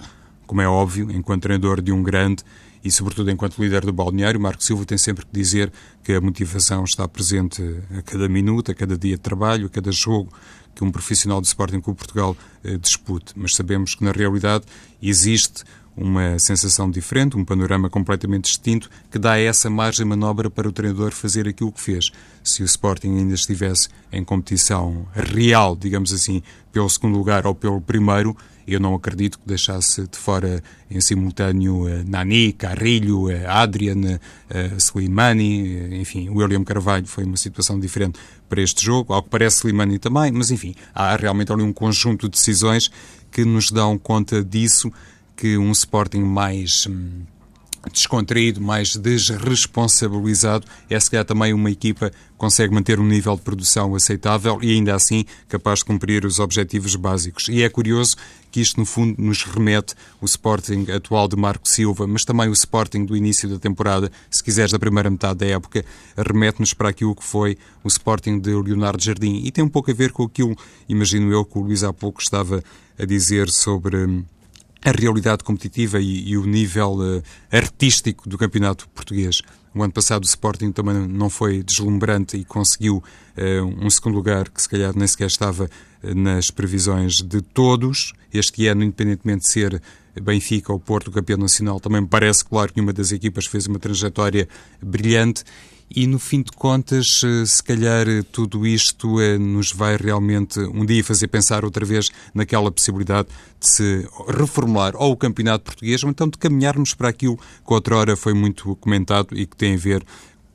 [0.46, 2.44] como é óbvio, enquanto treinador de um grande
[2.86, 5.72] e, sobretudo, enquanto líder do balneário, Marco Silva tem sempre que dizer
[6.04, 7.60] que a motivação está presente
[7.98, 10.32] a cada minuto, a cada dia de trabalho, a cada jogo
[10.72, 13.32] que um profissional de Sporting Clube Portugal eh, dispute.
[13.34, 14.66] Mas sabemos que, na realidade,
[15.02, 15.64] existe
[15.96, 20.72] uma sensação diferente, um panorama completamente distinto, que dá essa margem de manobra para o
[20.72, 22.10] treinador fazer aquilo que fez.
[22.44, 27.80] Se o Sporting ainda estivesse em competição real, digamos assim, pelo segundo lugar ou pelo
[27.80, 34.16] primeiro, eu não acredito que deixasse de fora em simultâneo uh, Nani, Carrilho, uh, Adrian,
[34.16, 39.58] uh, Slimani, enfim, William Carvalho foi uma situação diferente para este jogo, ao que parece
[39.58, 42.90] Slimani também, mas enfim, há realmente ali um conjunto de decisões
[43.30, 44.92] que nos dão conta disso,
[45.36, 46.86] que um Sporting mais...
[46.86, 47.24] Hum,
[47.92, 53.42] descontraído, mais desresponsabilizado, é se calhar também uma equipa que consegue manter um nível de
[53.42, 57.48] produção aceitável e ainda assim capaz de cumprir os objetivos básicos.
[57.48, 58.16] E é curioso
[58.50, 62.52] que isto, no fundo, nos remete o Sporting atual de Marco Silva, mas também o
[62.52, 65.84] Sporting do início da temporada, se quiseres, da primeira metade da época,
[66.16, 69.42] remete-nos para aquilo que foi o Sporting de Leonardo Jardim.
[69.44, 70.56] E tem um pouco a ver com aquilo,
[70.88, 72.62] imagino eu, que o Luís há pouco estava
[72.98, 74.24] a dizer sobre hum,
[74.84, 79.42] a realidade competitiva e, e o nível uh, artístico do campeonato português.
[79.74, 84.48] O ano passado o Sporting também não foi deslumbrante e conseguiu uh, um segundo lugar
[84.48, 88.12] que se calhar nem sequer estava uh, nas previsões de todos.
[88.32, 89.82] Este ano, independentemente de ser
[90.20, 93.78] Benfica ou Porto campeão nacional, também me parece claro que uma das equipas fez uma
[93.78, 94.48] trajetória
[94.82, 95.44] brilhante
[95.90, 100.58] e no fim de contas, eh, se calhar eh, tudo isto eh, nos vai realmente
[100.58, 103.28] um dia fazer pensar outra vez naquela possibilidade
[103.60, 108.16] de se reformular ou o campeonato português ou então de caminharmos para aquilo que outrora
[108.16, 110.04] foi muito comentado e que tem a ver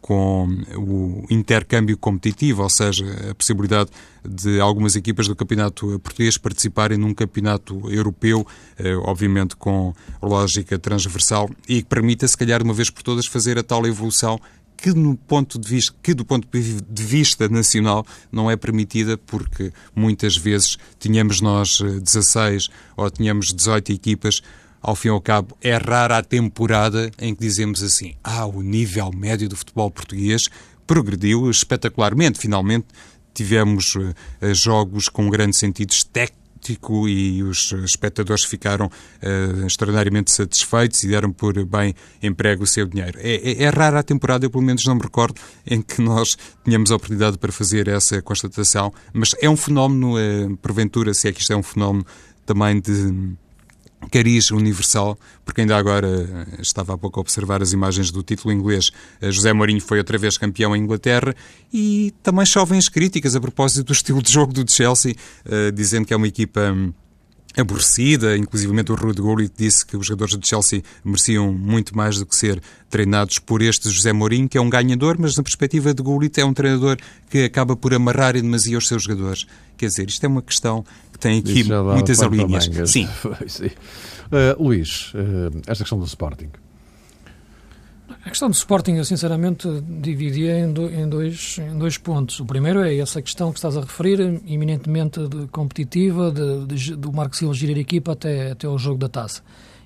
[0.02, 3.92] com o intercâmbio competitivo, ou seja, a possibilidade
[4.28, 8.46] de algumas equipas do campeonato português participarem num campeonato europeu,
[9.04, 13.60] obviamente com lógica transversal, e que permita, se calhar, de uma vez por todas, fazer
[13.60, 14.40] a tal evolução
[14.82, 19.72] que, no ponto de vista, que do ponto de vista nacional não é permitida porque
[19.96, 24.42] muitas vezes tínhamos nós 16 eh, ou tínhamos 18 equipas
[24.82, 28.64] ao fim e ao cabo, é rara a temporada em que dizemos assim: ah, o
[28.64, 30.50] nível médio do futebol português
[30.88, 32.40] progrediu espetacularmente.
[32.40, 32.88] Finalmente
[33.34, 34.14] tivemos uh,
[34.54, 36.41] jogos com grandes sentidos técnicos
[37.08, 43.18] e os espectadores ficaram uh, extraordinariamente satisfeitos e deram por bem emprego o seu dinheiro.
[43.22, 46.38] É, é, é, rara a temporada, eu pelo menos não me recordo, em que nós
[46.64, 51.32] tínhamos a oportunidade para fazer essa constatação, mas é um fenómeno, uh, porventura, se é
[51.32, 52.06] que isto é um fenómeno
[52.46, 53.36] também de
[54.10, 58.54] cariz universal, porque ainda agora eh, estava há pouco a observar as imagens do título
[58.54, 58.92] inglês.
[59.22, 61.36] Eh, José Mourinho foi outra vez campeão em Inglaterra
[61.74, 66.06] e também chovem as críticas a propósito do estilo de jogo do Chelsea, eh, dizendo
[66.06, 66.94] que é uma equipa hum,
[67.58, 72.26] aborrecida, inclusive o Rudy Gullit disse que os jogadores do Chelsea mereciam muito mais do
[72.26, 76.02] que ser treinados por este José Mourinho, que é um ganhador, mas na perspectiva de
[76.02, 76.98] Gullit é um treinador
[77.30, 79.46] que acaba por amarrar em demasia os seus jogadores.
[79.78, 82.20] Quer dizer, isto é uma questão que tem aqui muitas.
[82.90, 83.08] Sim.
[83.48, 83.66] Sim.
[83.68, 86.50] Uh, Luís, uh, esta questão do Sporting.
[88.24, 92.40] A questão do Sporting, eu sinceramente dividia em, do, em, dois, em dois pontos.
[92.40, 97.12] O primeiro é essa questão que estás a referir, eminentemente de competitiva, de, de, do
[97.12, 99.42] Marco Silva gerir a equipa até, até o jogo da taça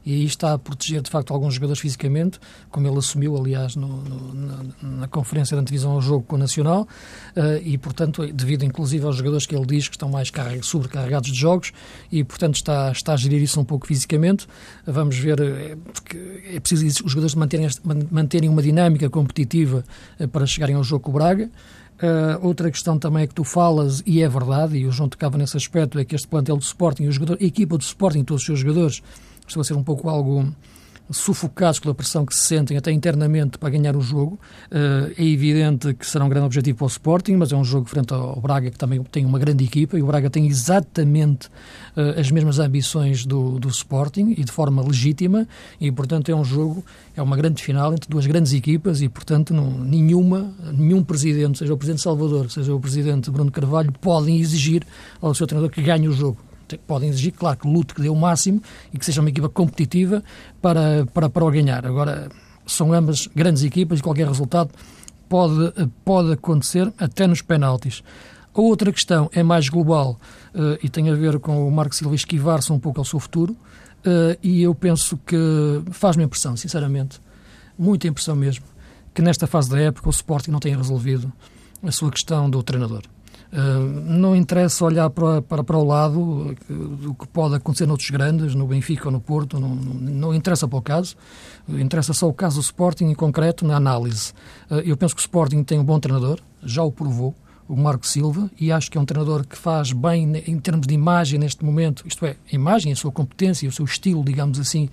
[0.05, 2.39] e aí está a proteger de facto alguns jogadores fisicamente,
[2.69, 6.39] como ele assumiu, aliás, no, no, na, na, conferência de antevisão ao jogo com o
[6.39, 6.87] Nacional,
[7.35, 11.37] uh, e portanto, devido inclusive aos jogadores que ele diz que estão mais sobrecarregados de
[11.37, 11.71] jogos,
[12.11, 14.47] e portanto está, está a gerir isso um pouco fisicamente.
[14.85, 17.67] Vamos ver, é, porque é preciso os jogadores manterem,
[18.11, 19.83] manterem uma dinâmica competitiva
[20.19, 21.49] uh, para chegarem ao jogo com o Braga.
[21.95, 25.37] Uh, outra questão também é que tu falas, e é verdade, e o João tocava
[25.37, 28.41] nesse aspecto, é que este plantel do Sporting, o jogador, a equipa do Sporting, todos
[28.41, 29.01] os seus jogadores,
[29.47, 30.53] estão a ser um pouco algo
[31.09, 34.39] sufocados pela pressão que se sentem até internamente para ganhar o jogo.
[34.71, 37.87] Eh, é evidente que será um grande objetivo para o Sporting, mas é um jogo
[37.87, 41.49] frente ao Braga que também tem uma grande equipa e o Braga tem exatamente
[41.95, 45.47] eh, as mesmas ambições do, do Sporting e de forma legítima
[45.79, 46.83] e, portanto, é um jogo,
[47.15, 51.73] é uma grande final entre duas grandes equipas e, portanto, não, nenhuma, nenhum presidente, seja
[51.73, 54.83] o presidente Salvador, seja o presidente Bruno Carvalho, podem exigir
[55.21, 56.37] ao seu treinador que ganhe o jogo
[56.87, 58.61] podem exigir, claro, que lute, que dê o máximo
[58.93, 60.23] e que seja uma equipa competitiva
[60.61, 61.85] para, para, para o ganhar.
[61.85, 62.29] Agora,
[62.65, 64.71] são ambas grandes equipas e qualquer resultado
[65.29, 65.73] pode,
[66.03, 68.03] pode acontecer até nos penaltis.
[68.53, 70.19] A outra questão é mais global
[70.53, 73.53] uh, e tem a ver com o Marco Silva esquivar-se um pouco ao seu futuro
[73.53, 75.37] uh, e eu penso que
[75.91, 77.19] faz-me impressão, sinceramente,
[77.77, 78.65] muita impressão mesmo,
[79.13, 81.31] que nesta fase da época o Sporting não tenha resolvido
[81.83, 83.03] a sua questão do treinador.
[84.05, 88.67] Não interessa olhar para, para, para o lado do que pode acontecer noutros grandes, no
[88.67, 91.15] Benfica ou no Porto, não, não, interessa para o caso.
[91.69, 94.33] Interessa só o caso do Sporting em concreto na análise.
[94.83, 97.33] eu penso que o Sporting tem um bom treinador, já o provou
[97.67, 100.93] o Marco Silva, e acho que é um treinador que faz bem em termos de
[100.93, 104.89] imagem neste momento, isto é, a imagem, a sua competência, o seu estilo, digamos assim,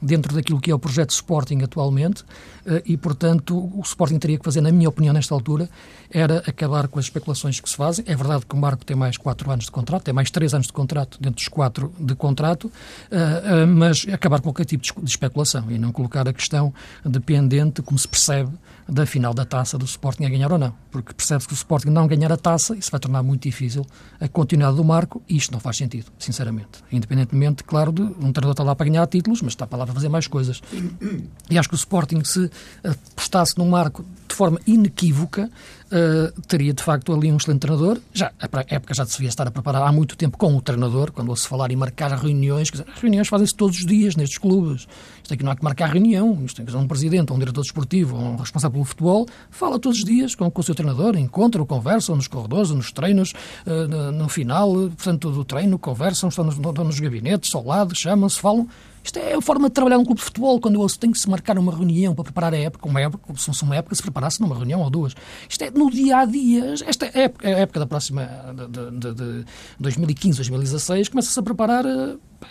[0.00, 2.24] dentro daquilo que é o projeto Sporting atualmente
[2.66, 5.68] eh, e, portanto, o Sporting teria que fazer, na minha opinião, nesta altura,
[6.10, 8.04] era acabar com as especulações que se fazem.
[8.08, 10.66] É verdade que o Marco tem mais quatro anos de contrato, tem mais três anos
[10.66, 12.70] de contrato dentro dos quatro de contrato,
[13.10, 16.72] eh, eh, mas acabar com qualquer tipo de especulação e não colocar a questão
[17.04, 18.50] dependente, como se percebe,
[18.88, 20.72] da final da taça do Sporting a ganhar ou não.
[20.90, 23.84] Porque percebe-se que o Sporting não ganhar a taça, isso vai tornar muito difícil
[24.20, 26.84] a continuidade do Marco e isto não faz sentido, sinceramente.
[26.92, 29.94] Independentemente, claro, de um treinador está lá para ganhar títulos, mas está para lá para
[29.94, 30.60] fazer mais coisas.
[31.50, 32.50] E acho que o Sporting, se
[32.84, 35.48] apostasse no Marco de forma inequívoca,
[35.86, 37.98] uh, teria de facto ali um excelente treinador.
[38.12, 41.12] Já, a época já se devia estar a preparar há muito tempo com o treinador,
[41.12, 42.68] quando se falar em marcar reuniões.
[42.70, 44.86] Dizer, as reuniões fazem-se todos os dias nestes clubes.
[45.22, 46.42] Isto aqui não há que marcar reunião.
[46.44, 49.26] Isto tem que ser um presidente, ou um diretor desportivo, ou um responsável pelo futebol.
[49.50, 52.70] Fala todos os dias com, com o seu treinador, encontra ou conversa, ou nos corredores,
[52.70, 53.32] nos treinos,
[53.66, 57.94] uh, no, no, final, portanto, do treino, conversam, estão nos, estão nos gabinetes, ao lado,
[57.94, 58.68] chamam-se, falam.
[59.06, 61.30] Isto é a forma de trabalhar num clube de futebol, quando eu tem que se
[61.30, 64.40] marcar uma reunião para preparar a época, uma época, se fosse uma época, se preparasse
[64.40, 65.14] numa reunião ou duas.
[65.48, 66.74] Isto é no dia a dia.
[66.84, 68.28] Esta época, a época da próxima,
[68.68, 69.44] de, de, de
[69.78, 71.84] 2015, 2016, começa-se a preparar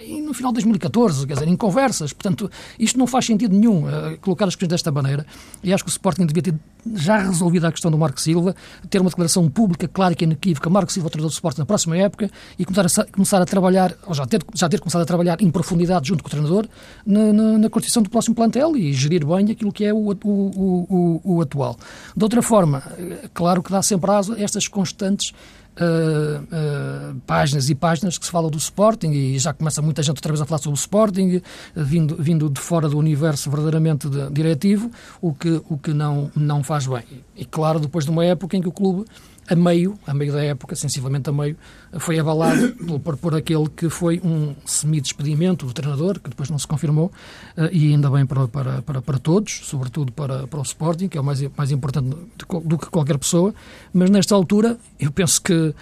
[0.01, 2.13] eh, no final de 2014, quer dizer, em conversas.
[2.13, 5.25] Portanto, isto não faz sentido nenhum uh, colocar as questões desta maneira.
[5.63, 6.55] E acho que o Sporting devia ter
[6.93, 8.55] já resolvido a questão do Marco Silva,
[8.89, 12.29] ter uma declaração pública clara e inequívoca, Marco Silva, treinador do Sporting na próxima época,
[12.59, 15.49] e começar a, começar a trabalhar, ou já ter, já ter começado a trabalhar em
[15.49, 16.67] profundidade junto com o treinador,
[17.05, 20.21] na, na, na constituição do próximo plantel e gerir bem aquilo que é o, o,
[20.23, 21.77] o, o, atual.
[22.15, 25.33] De outra forma, eh, claro que dá sempre a estas constantes
[25.77, 30.15] Uh, uh, páginas e páginas que se fala do Sporting e já começa muita gente
[30.15, 31.41] outra vez a falar sobre o Sporting, uh,
[31.75, 34.89] vindo, vindo de fora do universo verdadeiramente de, diretivo,
[35.21, 37.03] o que, o que não, não faz bem.
[37.35, 39.05] E claro, depois de uma época em que o clube
[39.47, 41.55] a meio, a meio da época, sensivelmente a meio,
[41.99, 46.67] foi abalado por, por aquele que foi um semi-despedimento do treinador, que depois não se
[46.67, 47.11] confirmou,
[47.57, 51.17] eh, e ainda bem para, para, para, para todos, sobretudo para, para o Sporting, que
[51.17, 52.15] é o mais, mais importante
[52.63, 53.53] do que qualquer pessoa,
[53.93, 55.73] mas nesta altura eu penso que uh,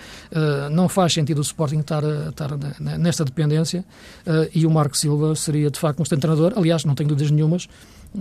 [0.71, 2.49] não faz sentido o Sporting estar, estar
[2.79, 3.83] nesta dependência
[4.25, 7.31] uh, e o Marco Silva seria de facto um excelente treinador, aliás, não tenho dúvidas
[7.31, 7.67] nenhumas,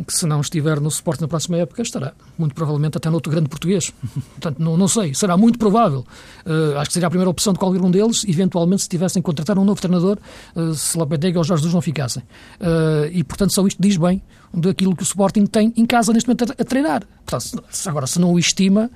[0.06, 3.30] que se não estiver no suporte na próxima época, estará muito provavelmente até no outro
[3.30, 3.92] grande português.
[4.32, 6.06] Portanto, não, não sei, será muito provável.
[6.46, 9.26] Uh, acho que seria a primeira opção de qualquer um deles, eventualmente, se tivessem que
[9.26, 10.18] contratar um novo treinador,
[10.56, 12.22] uh, se Lopetegui ou Jorge Jesus não ficassem.
[12.60, 14.22] Uh, e, portanto, só isto diz bem
[14.54, 17.02] daquilo que o Sporting tem em casa neste momento a, a treinar.
[17.26, 18.90] Portanto, agora, se não o estima,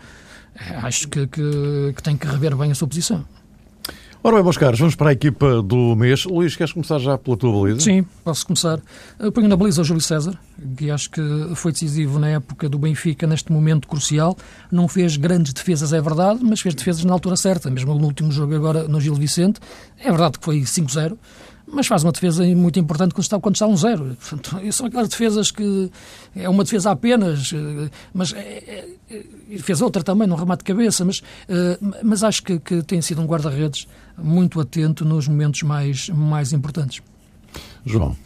[0.83, 3.25] acho que, que, que tem que rever bem a sua posição.
[4.27, 6.25] Ora bem, meus caros, vamos para a equipa do mês.
[6.25, 7.79] Luís, queres começar já pela tua baliza?
[7.79, 8.81] Sim, posso começar.
[9.21, 10.37] Eu ponho na baliza o Júlio César,
[10.77, 11.23] que acho que
[11.55, 14.37] foi decisivo na época do Benfica, neste momento crucial.
[14.69, 18.33] Não fez grandes defesas, é verdade, mas fez defesas na altura certa, mesmo no último
[18.33, 19.61] jogo agora no Gil Vicente.
[19.97, 21.17] É verdade que foi 5-0,
[21.65, 24.17] mas faz uma defesa muito importante quando está, quando está um zero.
[24.17, 25.89] Portanto, são aquelas defesas que
[26.35, 30.73] é uma defesa apenas, eh, mas é, é, é, fez outra também, num remate de
[30.73, 33.87] cabeça, mas, eh, mas acho que, que tem sido um guarda-redes
[34.19, 37.03] muito atento nos momentos mais, mais importantes.
[37.85, 38.17] João.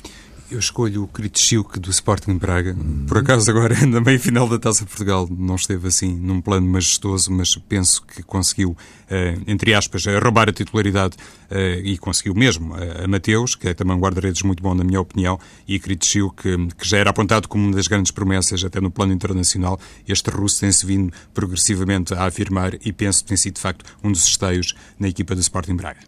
[0.50, 2.76] Eu escolho o Kritschuk do Sporting Braga.
[3.06, 7.30] Por acaso agora na meia final da Taça Portugal não esteve assim num plano majestoso,
[7.30, 8.76] mas penso que conseguiu,
[9.08, 11.16] eh, entre aspas, roubar a titularidade
[11.48, 15.00] eh, e conseguiu mesmo a Mateus, que é também um guarda-redes muito bom na minha
[15.00, 18.90] opinião, e Kritschuk, que, que já era apontado como uma das grandes promessas até no
[18.90, 19.78] plano internacional.
[20.08, 24.10] Este russo tem-se vindo progressivamente a afirmar e penso que tem sido de facto um
[24.10, 26.00] dos esteios na equipa do Sporting Braga.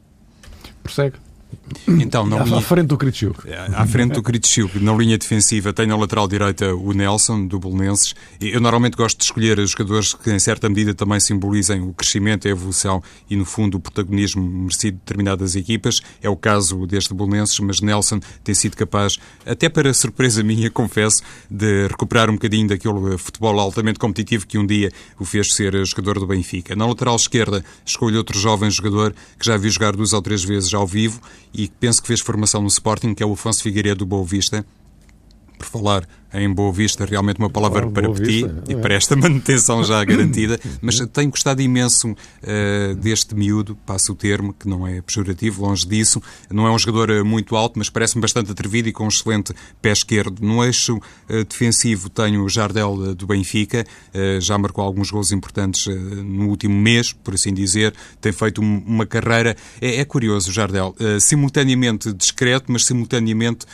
[0.82, 1.31] Prossegue.
[1.88, 2.58] Então, na linha...
[2.58, 3.48] À frente do Kritschuk.
[3.48, 7.58] É, à frente do Kritschuk, na linha defensiva, tem na lateral direita o Nelson, do
[7.58, 8.14] Bolonenses.
[8.40, 12.50] Eu normalmente gosto de escolher jogadores que, em certa medida, também simbolizem o crescimento, a
[12.50, 16.00] evolução e, no fundo, o protagonismo merecido de determinadas equipas.
[16.22, 21.22] É o caso deste Bolonenses, mas Nelson tem sido capaz, até para surpresa minha, confesso,
[21.50, 26.18] de recuperar um bocadinho daquele futebol altamente competitivo que um dia o fez ser jogador
[26.18, 26.76] do Benfica.
[26.76, 30.72] Na lateral esquerda, escolho outro jovem jogador que já vi jogar duas ou três vezes
[30.74, 31.20] ao vivo
[31.52, 34.64] e penso que fez formação no Sporting, que é o Afonso Figueiredo do Boa Vista.
[35.58, 40.02] Por falar em Boa Vista, realmente uma palavra para Petit e para esta manutenção já
[40.04, 45.62] garantida, mas tenho gostado imenso uh, deste miúdo, passo o termo, que não é pejorativo,
[45.62, 49.04] longe disso, não é um jogador eh, muito alto, mas parece-me bastante atrevido e com
[49.04, 50.40] um excelente pé esquerdo.
[50.40, 53.84] No eixo uh, defensivo tenho o Jardel do Benfica,
[54.40, 59.56] já marcou alguns gols importantes no último mês, por assim dizer, tem feito uma carreira,
[59.80, 63.66] é, é curioso o Jardel, simultaneamente discreto, mas simultaneamente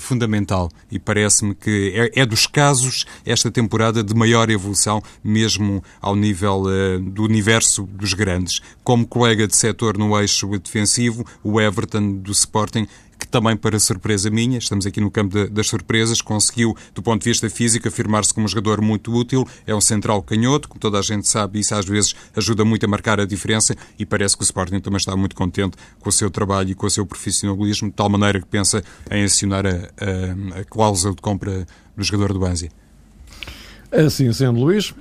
[0.00, 0.70] fundamental.
[0.90, 6.62] E parece-me que é, é, dos casos, esta temporada, de maior evolução, mesmo ao nível
[6.62, 8.60] uh, do universo dos grandes.
[8.84, 12.86] Como colega de setor no eixo defensivo, o Everton do Sporting
[13.30, 17.30] também, para surpresa minha, estamos aqui no campo de, das surpresas, conseguiu, do ponto de
[17.30, 19.46] vista físico, afirmar-se como um jogador muito útil.
[19.66, 22.88] É um central canhoto, como toda a gente sabe, isso às vezes ajuda muito a
[22.88, 26.30] marcar a diferença e parece que o Sporting também está muito contente com o seu
[26.30, 30.60] trabalho e com o seu profissionalismo, de tal maneira que pensa em acionar a, a,
[30.60, 32.70] a cláusula de compra do jogador do Banzi.
[33.90, 34.94] Assim sendo, Luís?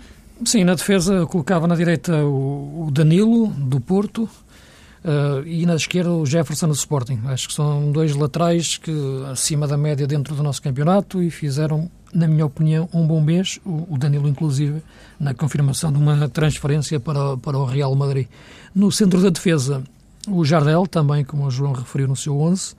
[0.46, 4.30] Sim, na defesa colocava na direita o Danilo, do Porto,
[5.08, 7.22] Uh, e na esquerda o Jefferson do Sporting.
[7.28, 8.92] Acho que são dois laterais que
[9.32, 13.58] acima da média dentro do nosso campeonato e fizeram, na minha opinião, um bom mês,
[13.66, 14.84] o, o Danilo inclusive,
[15.18, 18.28] na confirmação de uma transferência para, para o Real Madrid.
[18.76, 19.82] No centro da defesa,
[20.28, 22.78] o Jardel, também como o João referiu no seu 11, uh,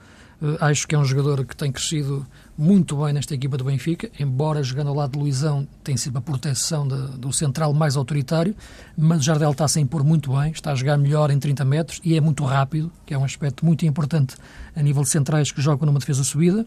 [0.61, 4.63] acho que é um jogador que tem crescido muito bem nesta equipa do Benfica, embora
[4.63, 8.55] jogando ao lado de Luizão tem sido a proteção de, do central mais autoritário,
[8.97, 11.65] mas o Jardel está a se impor muito bem, está a jogar melhor em 30
[11.65, 14.37] metros e é muito rápido, que é um aspecto muito importante
[14.75, 16.67] a nível de centrais que jogam numa defesa subida.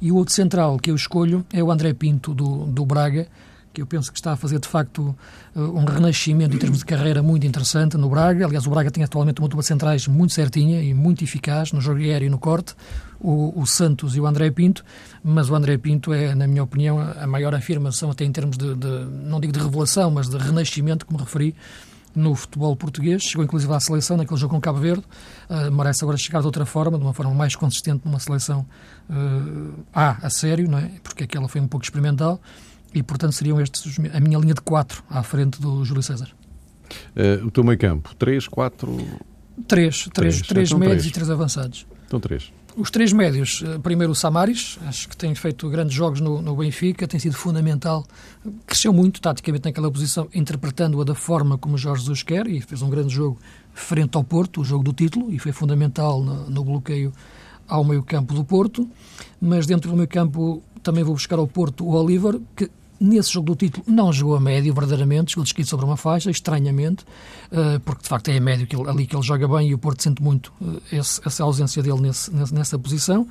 [0.00, 3.26] E o outro central que eu escolho é o André Pinto do, do Braga,
[3.76, 5.14] que eu penso que está a fazer de facto
[5.54, 8.46] eh, um renascimento em termos de carreira muito interessante no Braga.
[8.46, 12.00] Aliás, o Braga tem atualmente uma dupla centrais muito certinha e muito eficaz no jogo
[12.00, 12.74] aéreo e no corte,
[13.26, 14.84] o, o, Santos e o André Pinto,
[15.22, 18.72] mas o André Pinto é, na minha opinião, a maior afirmação, até em termos de,
[18.76, 21.52] de não digo de revelação, mas de renascimento, como referi,
[22.14, 25.02] no futebol português, chegou inclusive à seleção naquele jogo com Cabo Verde,
[25.50, 28.64] uh, merece agora chegar de outra forma, de uma forma mais consistente numa seleção
[29.10, 30.92] uh, A, a sério, não é?
[31.02, 32.40] porque aquela foi um pouco experimental,
[32.94, 36.30] e, portanto, seriam estes a minha linha de quatro à frente do Júlio César.
[37.16, 38.96] Uh, o teu meio campo, três, quatro...
[39.66, 41.10] Três, três, três, três então médios três.
[41.10, 41.86] e três avançados.
[42.06, 42.52] Então três.
[42.76, 46.54] Os três médios, eh, primeiro o Samaris, acho que tem feito grandes jogos no, no,
[46.54, 48.04] Benfica, tem sido fundamental,
[48.66, 52.90] cresceu muito taticamente naquela posição, interpretando-a da forma como Jorge Jesus quer e fez um
[52.90, 53.38] grande jogo
[53.72, 57.14] frente ao Porto, o jogo do título, e foi fundamental no, no bloqueio
[57.66, 58.86] ao meio campo do Porto,
[59.40, 63.46] mas dentro do meio campo também vou buscar ao Porto o Oliver, que nesse jogo
[63.46, 67.04] do título não jogou a médio verdadeiramente, jogou descrito sobre uma faixa, estranhamente,
[67.50, 69.74] eh, porque de facto é a médio que ele, ali que ele joga bem e
[69.74, 70.52] o Porto sente muito
[70.92, 73.26] eh, essa ausência dele nesse, nessa posição.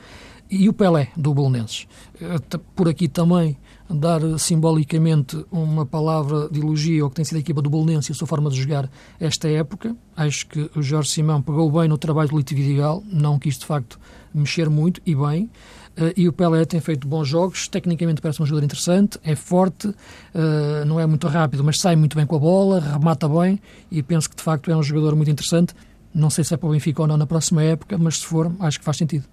[0.49, 1.87] E o Pelé, do Bolonenses.
[2.21, 2.39] Eh,
[2.75, 3.57] por aqui também
[3.89, 8.13] dar simbolicamente uma palavra de elogio ao que tem sido a equipa do Bolonense e
[8.13, 9.95] a sua forma de jogar esta época.
[10.15, 13.99] Acho que o Jorge Simão pegou bem no trabalho do Litividigal, não quis de facto
[14.33, 15.49] mexer muito e bem.
[15.97, 19.87] Uh, e o Pelé tem feito bons jogos, tecnicamente parece um jogador interessante, é forte,
[19.87, 24.03] uh, não é muito rápido, mas sai muito bem com a bola, remata bem e
[24.03, 25.73] penso que de facto é um jogador muito interessante.
[26.13, 28.51] Não sei se é para o Benfica ou não na próxima época, mas se for,
[28.59, 29.25] acho que faz sentido.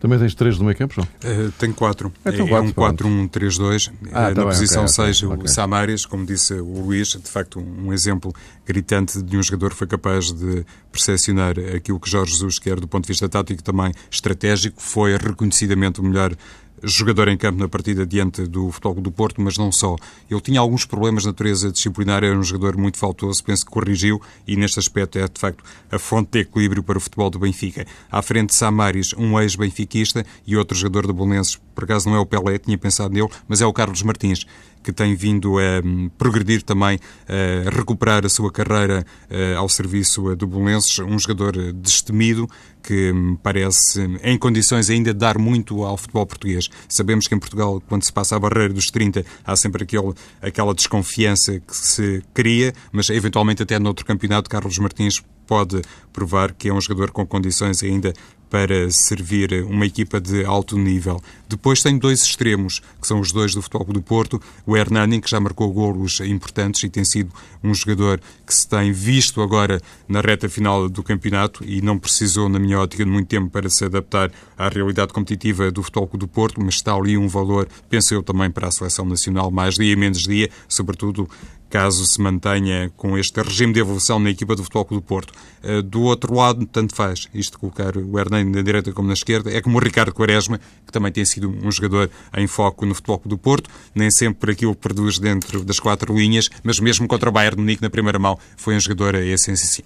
[0.00, 1.08] Também tens três no meio campo, João?
[1.24, 2.12] Uh, tenho quatro.
[2.24, 3.90] Então, é, um 4-1-3-2.
[3.90, 5.44] Ah, uh, tá na bem, posição 6, okay, okay.
[5.44, 8.32] o Samares, como disse o Luís, de facto um exemplo
[8.66, 12.88] gritante de um jogador que foi capaz de percepcionar aquilo que Jorge Jesus quer do
[12.88, 14.80] ponto de vista tático e também estratégico.
[14.80, 16.34] Foi reconhecidamente o melhor
[16.82, 19.96] jogador em campo na partida diante do Futebol do Porto, mas não só.
[20.30, 24.20] Ele tinha alguns problemas de natureza disciplinar, era um jogador muito faltoso, penso que corrigiu
[24.46, 27.86] e neste aspecto é de facto a fonte de equilíbrio para o futebol do Benfica.
[28.10, 32.20] À frente de Samaris, um ex-benfiquista e outro jogador de Bolonenses, por acaso não é
[32.20, 34.46] o Pelé, tinha pensado nele, mas é o Carlos Martins
[34.82, 40.30] que tem vindo a hum, progredir também, a recuperar a sua carreira eh, ao serviço
[40.30, 42.48] eh, do Belenenses, um jogador destemido
[42.82, 43.12] que
[43.42, 46.68] parece em condições ainda de dar muito ao futebol português.
[46.88, 50.74] Sabemos que em Portugal, quando se passa a barreira dos 30, há sempre aquele, aquela
[50.74, 55.80] desconfiança que se cria, mas eventualmente até noutro campeonato, Carlos Martins pode
[56.12, 58.12] provar que é um jogador com condições ainda
[58.50, 61.20] para servir uma equipa de alto nível.
[61.48, 65.30] Depois tem dois extremos, que são os dois do Futebol do Porto, o Hernani, que
[65.30, 67.32] já marcou golos importantes e tem sido
[67.62, 72.48] um jogador que se tem visto agora na reta final do campeonato e não precisou,
[72.48, 76.28] na minha ótica, de muito tempo para se adaptar à realidade competitiva do Futebol do
[76.28, 79.96] Porto, mas está ali um valor, penso eu, também para a seleção nacional, mais dia
[79.96, 81.28] menos dia, sobretudo
[81.68, 85.32] caso se mantenha com este regime de evolução na equipa do Futebol Clube do Porto.
[85.62, 89.50] Eh, do outro lado, tanto faz isto colocar o Hernani na direita como na esquerda,
[89.50, 93.18] é como o Ricardo Quaresma, que também tem sido um jogador em foco no Futebol
[93.18, 97.06] Clube do Porto, nem sempre por aquilo que produz dentro das quatro linhas, mas mesmo
[97.06, 99.14] contra o Bayern de Munique na primeira mão, foi um jogador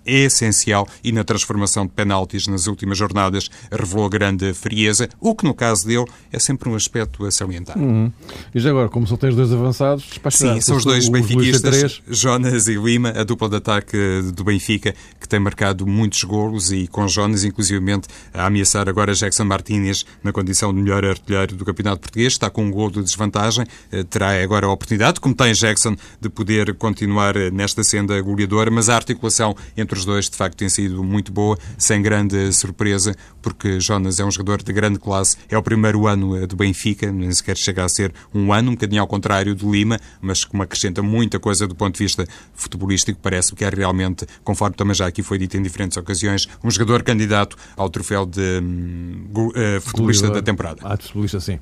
[0.04, 5.54] essencial e na transformação de penaltis nas últimas jornadas revelou grande frieza, o que no
[5.54, 7.78] caso dele é sempre um aspecto a salientar.
[7.78, 8.12] Uhum.
[8.54, 11.71] E já agora, como só tens dois avançados, Sim, são os dois benfiquistas,
[12.08, 13.96] Jonas e Lima, a dupla de ataque
[14.34, 19.44] do Benfica, que tem marcado muitos golos e com Jonas, inclusivamente, a ameaçar agora Jackson
[19.44, 22.32] Martínez na condição de melhor artilheiro do Campeonato Português.
[22.32, 26.28] Está com um gol de desvantagem, eh, terá agora a oportunidade, como tem Jackson, de
[26.28, 30.68] poder continuar eh, nesta senda goleadora, mas a articulação entre os dois, de facto, tem
[30.68, 35.56] sido muito boa, sem grande surpresa, porque Jonas é um jogador de grande classe, é
[35.56, 39.00] o primeiro ano eh, do Benfica, nem sequer chega a ser um ano, um bocadinho
[39.00, 43.54] ao contrário do Lima, mas que acrescenta muita coisa do ponto de vista futebolístico, parece
[43.54, 47.56] que é realmente, conforme também já aqui foi dito em diferentes ocasiões, um jogador candidato
[47.76, 50.80] ao troféu de uh, futebolista da temporada.
[50.82, 51.54] Ah, de futebolista, sim.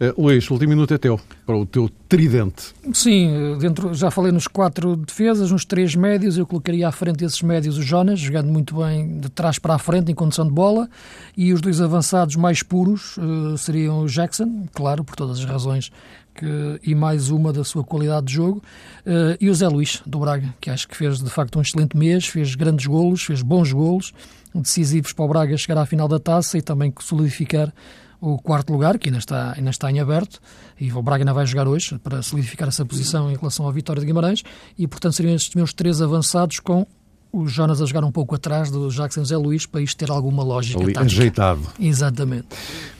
[0.00, 2.74] Uh, Luís, o último minuto é teu, para o teu tridente.
[2.92, 7.42] Sim, dentro, já falei nos quatro defesas, nos três médios, eu colocaria à frente desses
[7.42, 10.88] médios o Jonas, jogando muito bem de trás para a frente em condição de bola,
[11.36, 15.90] e os dois avançados mais puros uh, seriam o Jackson, claro, por todas as razões
[16.34, 18.62] que, e mais uma da sua qualidade de jogo,
[19.06, 21.96] uh, e o Zé Luís, do Braga, que acho que fez de facto um excelente
[21.96, 24.12] mês, fez grandes golos, fez bons golos,
[24.54, 27.72] decisivos para o Braga chegar à final da taça e também solidificar
[28.20, 30.40] o quarto lugar, que ainda está, ainda está em aberto,
[30.80, 34.00] e o Braga ainda vai jogar hoje para solidificar essa posição em relação à vitória
[34.00, 34.42] de Guimarães,
[34.78, 36.86] e portanto seriam estes meus três avançados com
[37.30, 40.42] o Jonas a jogar um pouco atrás do Jackson Zé Luís para isto ter alguma
[40.44, 41.62] lógica Ali, ajeitado.
[41.80, 42.46] Exatamente.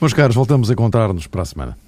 [0.01, 1.79] Meus caros, voltamos a encontrar-nos para a semana.